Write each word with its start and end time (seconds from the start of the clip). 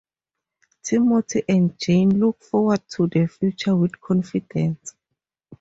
Timothy 0.81 1.43
and 1.47 1.77
Jane 1.77 2.19
look 2.19 2.41
forward 2.41 2.81
to 2.89 3.05
the 3.05 3.27
future 3.27 3.75
with 3.75 4.01
confidence. 4.01 4.95